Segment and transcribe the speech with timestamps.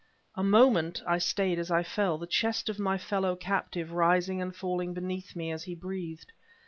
[0.33, 4.55] A moment I stayed as I fell, the chest of my fellow captive rising and
[4.55, 6.31] falling beneath me as he breathed.